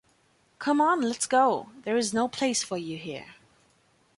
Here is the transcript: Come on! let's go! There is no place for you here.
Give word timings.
Come 0.57 0.81
on! 0.81 1.01
let's 1.03 1.27
go! 1.27 1.69
There 1.83 1.95
is 1.95 2.11
no 2.11 2.27
place 2.27 2.63
for 2.63 2.75
you 2.75 2.97
here. 2.97 3.35